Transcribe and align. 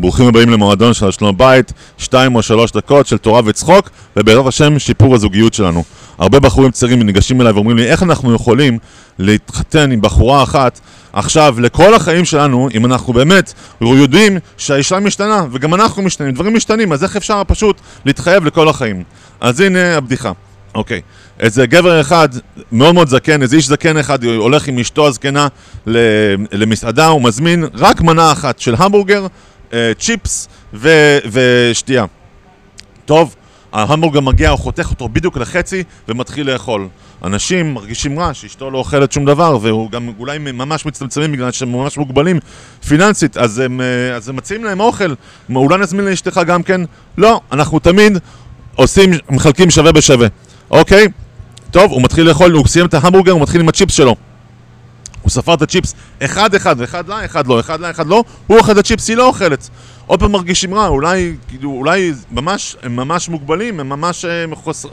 ברוכים 0.00 0.26
הבאים 0.26 0.48
למועדון 0.48 0.94
של 0.94 1.10
שלום 1.10 1.36
בית, 1.36 1.72
שתיים 1.98 2.34
או 2.34 2.42
שלוש 2.42 2.72
דקות 2.72 3.06
של 3.06 3.18
תורה 3.18 3.40
וצחוק, 3.44 3.90
ובעזרת 4.16 4.46
השם 4.46 4.78
שיפור 4.78 5.14
הזוגיות 5.14 5.54
שלנו. 5.54 5.84
הרבה 6.18 6.40
בחורים 6.40 6.70
צעירים 6.70 7.02
ניגשים 7.02 7.40
אליי 7.40 7.52
ואומרים 7.52 7.76
לי, 7.76 7.86
איך 7.86 8.02
אנחנו 8.02 8.34
יכולים 8.34 8.78
להתחתן 9.18 9.92
עם 9.92 10.00
בחורה 10.00 10.42
אחת 10.42 10.80
עכשיו 11.12 11.60
לכל 11.60 11.94
החיים 11.94 12.24
שלנו, 12.24 12.68
אם 12.74 12.86
אנחנו 12.86 13.12
באמת 13.12 13.52
יודעים 13.80 14.38
שהאישה 14.56 15.00
משתנה, 15.00 15.44
וגם 15.52 15.74
אנחנו 15.74 16.02
משתנים, 16.02 16.34
דברים 16.34 16.56
משתנים, 16.56 16.92
אז 16.92 17.04
איך 17.04 17.16
אפשר 17.16 17.42
פשוט 17.46 17.80
להתחייב 18.04 18.44
לכל 18.44 18.68
החיים? 18.68 19.02
אז 19.40 19.60
הנה 19.60 19.96
הבדיחה. 19.96 20.32
אוקיי. 20.74 21.00
איזה 21.40 21.66
גבר 21.66 22.00
אחד, 22.00 22.28
מאוד 22.72 22.94
מאוד 22.94 23.08
זקן, 23.08 23.42
איזה 23.42 23.56
איש 23.56 23.66
זקן 23.66 23.96
אחד 23.96 24.24
הולך 24.24 24.68
עם 24.68 24.78
אשתו 24.78 25.06
הזקנה 25.06 25.48
למסעדה, 26.52 27.06
הוא 27.06 27.22
מזמין 27.22 27.64
רק 27.74 28.00
מנה 28.00 28.32
אחת 28.32 28.58
של 28.58 28.74
המבורגר, 28.78 29.26
צ'יפס 29.98 30.48
ו- 30.74 31.18
ושתייה. 31.30 32.04
טוב, 33.04 33.34
ההמבורגר 33.72 34.20
מגיע, 34.20 34.50
הוא 34.50 34.58
חותך 34.58 34.90
אותו 34.90 35.08
בדיוק 35.08 35.36
לחצי 35.36 35.84
ומתחיל 36.08 36.52
לאכול. 36.52 36.88
אנשים 37.24 37.74
מרגישים 37.74 38.18
רע 38.18 38.34
שאשתו 38.34 38.70
לא 38.70 38.78
אוכלת 38.78 39.12
שום 39.12 39.24
דבר, 39.24 39.58
והוא 39.62 39.90
גם 39.90 40.12
אולי 40.18 40.38
ממש 40.38 40.86
מצטמצמים 40.86 41.32
בגלל 41.32 41.50
שהם 41.50 41.72
ממש 41.72 41.98
מוגבלים 41.98 42.38
פיננסית, 42.88 43.36
אז 43.36 43.58
הם, 43.58 43.80
אה, 43.80 44.16
אז 44.16 44.28
הם 44.28 44.36
מציעים 44.36 44.64
להם 44.64 44.80
אוכל. 44.80 45.14
אולי 45.54 45.78
נזמין 45.78 46.04
לאשתך 46.04 46.40
גם 46.46 46.62
כן? 46.62 46.80
לא, 47.18 47.40
אנחנו 47.52 47.78
תמיד 47.78 48.18
עושים, 48.74 49.10
מחלקים 49.30 49.70
שווה 49.70 49.92
בשווה. 49.92 50.28
אוקיי? 50.70 51.06
טוב, 51.70 51.92
הוא 51.92 52.02
מתחיל 52.02 52.28
לאכול, 52.28 52.52
הוא 52.52 52.66
סיים 52.66 52.86
את 52.86 52.94
ההמבורגר, 52.94 53.32
הוא 53.32 53.42
מתחיל 53.42 53.60
עם 53.60 53.68
הצ'יפס 53.68 53.94
שלו. 53.94 54.16
הוא 55.28 55.32
ספר 55.32 55.54
את 55.54 55.62
הצ'יפס 55.62 55.94
אחד 56.22 56.54
אחד, 56.54 56.76
ואחד 56.78 57.08
לה, 57.08 57.24
אחד 57.24 57.46
לא, 57.46 57.60
אחד 57.60 57.80
לה, 57.80 57.90
אחד 57.90 58.06
לא, 58.06 58.24
הוא 58.46 58.58
אוכל 58.58 58.72
את 58.72 58.76
הצ'יפס, 58.76 59.08
היא 59.08 59.16
לא 59.16 59.26
אוכלת. 59.26 59.68
עוד 60.06 60.20
פעם 60.20 60.32
מרגישים 60.32 60.74
רע, 60.74 60.86
אולי, 60.86 61.36
כאילו, 61.48 61.70
אולי 61.70 62.12
ממש, 62.32 62.76
הם 62.82 62.96
ממש 62.96 63.28
מוגבלים, 63.28 63.80
הם 63.80 63.88
ממש 63.88 64.24
הם 64.24 64.52
אה, 64.52 64.56
חוס... 64.56 64.86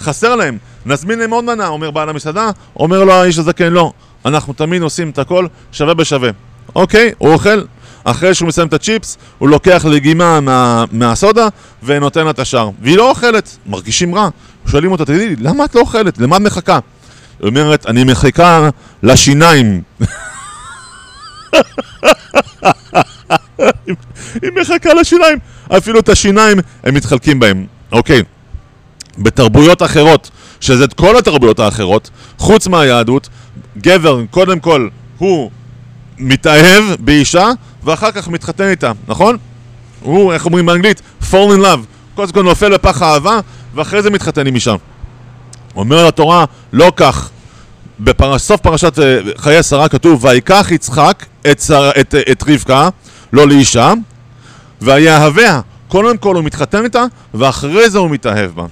חסר 0.00 0.36
להם. 0.36 0.58
נזמין 0.86 1.18
להם 1.18 1.30
עוד 1.30 1.44
מנה, 1.44 1.66
אומר 1.66 1.90
בעל 1.90 2.08
המסעדה, 2.08 2.50
אומר 2.76 3.04
לו 3.04 3.12
האיש 3.12 3.38
הזה 3.38 3.52
כן, 3.52 3.72
לא. 3.72 3.92
אנחנו 4.24 4.52
תמיד 4.52 4.82
עושים 4.82 5.10
את 5.10 5.18
הכל 5.18 5.46
שווה 5.72 5.94
בשווה. 5.94 6.30
אוקיי, 6.74 7.12
הוא 7.18 7.32
אוכל, 7.32 7.62
אחרי 8.04 8.34
שהוא 8.34 8.48
מסיים 8.48 8.68
את 8.68 8.72
הצ'יפס, 8.72 9.18
הוא 9.38 9.48
לוקח 9.48 9.84
לגימה 9.90 10.40
מה, 10.40 10.84
מהסודה 10.92 11.48
ונותן 11.82 12.24
לה 12.24 12.30
את 12.30 12.38
השאר. 12.38 12.70
והיא 12.82 12.96
לא 12.96 13.10
אוכלת, 13.10 13.56
מרגישים 13.66 14.14
רע. 14.14 14.28
שואלים 14.66 14.92
אותה, 14.92 15.04
תגידי, 15.04 15.36
למה 15.38 15.64
את 15.64 15.74
לא 15.74 15.80
אוכלת? 15.80 16.18
למה 16.18 16.36
את 16.36 16.42
מחכה? 16.42 16.78
היא 17.40 17.48
אומרת, 17.48 17.86
אני 17.86 18.04
מחכה 18.04 18.68
לשיניים. 19.02 19.82
היא 24.42 24.50
מחכה 24.60 24.94
לשיניים. 24.94 25.38
אפילו 25.76 26.00
את 26.00 26.08
השיניים 26.08 26.58
הם 26.84 26.94
מתחלקים 26.94 27.40
בהם. 27.40 27.66
אוקיי. 27.92 28.22
בתרבויות 29.18 29.82
אחרות, 29.82 30.30
שזה 30.60 30.84
את 30.84 30.94
כל 30.94 31.16
התרבויות 31.18 31.58
האחרות, 31.58 32.10
חוץ 32.38 32.66
מהיהדות, 32.66 33.28
גבר, 33.78 34.20
קודם 34.30 34.60
כל, 34.60 34.88
הוא 35.18 35.50
מתאהב 36.18 36.84
באישה, 37.00 37.50
ואחר 37.84 38.10
כך 38.12 38.28
מתחתן 38.28 38.68
איתה, 38.68 38.92
נכון? 39.08 39.36
הוא, 40.00 40.32
איך 40.32 40.44
אומרים 40.44 40.66
באנגלית? 40.66 41.02
fall 41.22 41.50
in 41.56 41.60
love. 41.60 41.80
קודם 42.14 42.32
כל 42.32 42.42
נופל 42.42 42.74
בפח 42.74 43.02
האהבה, 43.02 43.40
ואחרי 43.74 44.02
זה 44.02 44.10
מתחתן 44.10 44.46
עם 44.46 44.54
אישה. 44.54 44.74
אומר 45.76 46.06
לתורה, 46.06 46.44
לא 46.72 46.92
כך. 46.96 47.30
בסוף 48.00 48.60
פרשת 48.60 48.98
אה, 48.98 49.18
חיי 49.36 49.62
שרה 49.62 49.88
כתוב, 49.88 50.24
ויקח 50.24 50.68
יצחק 50.70 51.26
את, 51.50 51.60
שר, 51.60 51.90
את, 52.00 52.14
אה, 52.14 52.32
את 52.32 52.44
רבקה, 52.48 52.88
לא 53.32 53.48
לאישה, 53.48 53.92
ויאהביה. 54.80 55.60
קודם 55.88 56.16
כל 56.16 56.34
הוא 56.34 56.44
מתחתן 56.44 56.84
איתה, 56.84 57.04
ואחרי 57.34 57.90
זה 57.90 57.98
הוא 57.98 58.10
מתאהב 58.10 58.50
בה. 58.50 58.66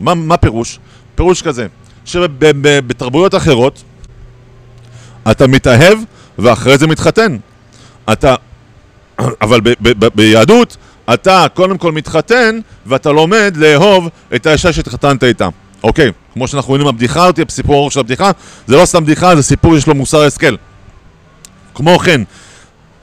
מה, 0.00 0.14
מה 0.14 0.36
פירוש? 0.36 0.78
פירוש 1.14 1.42
כזה, 1.42 1.66
שבתרבויות 2.04 3.34
אחרות 3.34 3.82
אתה 5.30 5.46
מתאהב 5.46 5.98
ואחרי 6.38 6.78
זה 6.78 6.86
מתחתן. 6.86 7.36
אתה... 8.12 8.34
אבל 9.42 9.60
ביהדות 10.14 10.76
אתה 11.14 11.46
קודם 11.54 11.78
כל 11.78 11.92
מתחתן 11.92 12.60
ואתה 12.86 13.12
לומד 13.12 13.54
לאהוב 13.56 14.08
את 14.34 14.46
האישה 14.46 14.72
שהתחתנת 14.72 15.24
איתה. 15.24 15.48
אוקיי, 15.82 16.12
כמו 16.36 16.48
שאנחנו 16.48 16.68
רואים 16.68 16.82
עם 16.82 16.88
הבדיחה 16.88 17.24
הזאת, 17.24 17.40
בסיפור 17.40 17.74
ארוך 17.74 17.92
של 17.92 18.00
הבדיחה, 18.00 18.30
זה 18.66 18.76
לא 18.76 18.84
סתם 18.84 19.04
בדיחה, 19.04 19.36
זה 19.36 19.42
סיפור 19.42 19.74
שיש 19.74 19.86
לו 19.86 19.94
מוסר 19.94 20.22
השכל. 20.22 20.56
כמו 21.74 21.98
כן, 21.98 22.20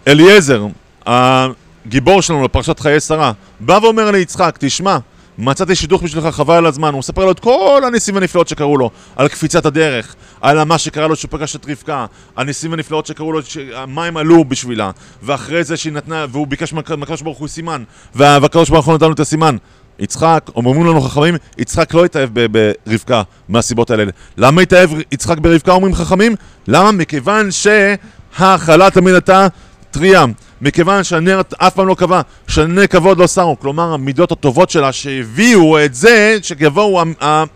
אליעזר, 0.07 0.65
הגיבור 1.05 2.21
שלנו 2.21 2.43
לפרשת 2.43 2.79
חיי 2.79 2.99
שרה, 2.99 3.31
בא 3.59 3.79
ואומר 3.83 4.11
ליצחק, 4.11 4.57
תשמע, 4.59 4.97
מצאתי 5.37 5.75
שידוך 5.75 6.03
בשבילך 6.03 6.35
חבל 6.35 6.55
על 6.55 6.65
הזמן, 6.65 6.93
הוא 6.93 6.99
מספר 6.99 7.25
לו 7.25 7.31
את 7.31 7.39
כל 7.39 7.81
הניסים 7.87 8.17
הנפלאות 8.17 8.47
שקרו 8.47 8.77
לו, 8.77 8.89
על 9.15 9.27
קפיצת 9.27 9.65
הדרך, 9.65 10.15
על 10.41 10.63
מה 10.63 10.77
שקרה 10.77 11.07
לו 11.07 11.15
כשהוא 11.15 11.31
פגש 11.31 11.55
את 11.55 11.65
רבקה, 11.69 12.05
הניסים 12.37 12.73
הנפלאות 12.73 13.05
שקרו 13.05 13.31
לו, 13.31 13.43
שהמים 13.43 14.17
עלו 14.17 14.45
בשבילה, 14.45 14.91
ואחרי 15.23 15.63
זה 15.63 15.77
שהיא 15.77 15.93
נתנה, 15.93 16.25
והוא 16.29 16.47
ביקש 16.47 16.73
מהקדוש 16.73 17.21
ברוך 17.21 17.37
הוא 17.37 17.47
סימן, 17.47 17.83
והקדוש 18.15 18.69
ברוך 18.69 18.85
הוא 18.85 18.95
נתן 18.95 19.05
לו 19.05 19.13
את 19.13 19.19
הסימן. 19.19 19.57
יצחק, 19.99 20.49
אומרים 20.55 20.85
לנו 20.85 21.01
חכמים, 21.01 21.35
יצחק 21.57 21.93
לא 21.93 22.05
התאהב 22.05 22.29
ברבקה 22.51 23.21
מהסיבות 23.49 23.91
האלה. 23.91 24.03
למה 24.37 24.61
התאהב 24.61 24.89
יצחק 25.11 25.37
ברבקה, 25.37 25.71
אומרים 25.71 25.95
חכמים? 25.95 26.35
למה? 26.67 26.91
מכיוון 26.91 27.49
שהאכלה 27.51 28.89
תמיד 28.89 29.13
הייתה 29.13 29.47
טריה. 29.91 30.25
מכיוון 30.61 31.03
שהנר 31.03 31.41
אף 31.57 31.73
פעם 31.73 31.87
לא 31.87 31.95
קבע, 31.95 32.21
שהנר 32.47 32.87
כבוד 32.87 33.17
לא 33.17 33.27
שרו, 33.27 33.59
כלומר 33.59 33.93
המידות 33.93 34.31
הטובות 34.31 34.69
שלה 34.69 34.91
שהביאו 34.91 35.85
את 35.85 35.93
זה 35.93 36.37
שיבואו 36.41 37.01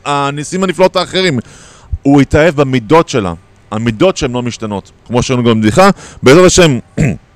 הניסים 0.06 0.64
הנפלאות 0.64 0.96
האחרים. 0.96 1.40
הוא 2.02 2.22
התאהב 2.22 2.56
במידות 2.56 3.10
שלה, 3.10 3.34
המידות 3.72 4.18
שהן 4.18 4.32
לא 4.32 4.42
משתנות, 4.42 4.92
כמו 5.08 5.24
שראינו 5.24 5.44
גם 5.44 5.62
בבדיחה, 5.62 5.90
בעזרת 6.24 6.46
השם, 6.46 6.80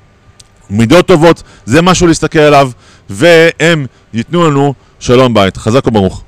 מידות 0.69 1.07
טובות, 1.07 1.44
זה 1.66 1.81
משהו 1.81 2.07
להסתכל 2.07 2.40
עליו, 2.40 2.72
והם 3.09 3.85
ייתנו 4.13 4.50
לנו 4.50 4.73
שלום 5.01 5.34
בית. 5.34 5.57
חזק 5.57 5.88
וברוך. 5.88 6.23